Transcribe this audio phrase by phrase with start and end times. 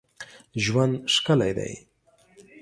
[0.63, 1.73] ژوند ښکلی دی.